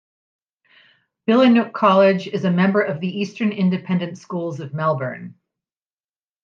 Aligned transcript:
Billanook 1.27 1.73
College 1.73 2.27
is 2.27 2.43
a 2.43 2.49
member 2.49 2.81
of 2.81 3.01
the 3.01 3.19
Eastern 3.19 3.51
Independent 3.51 4.17
Schools 4.17 4.59
of 4.59 4.73
Melbourne. 4.73 5.35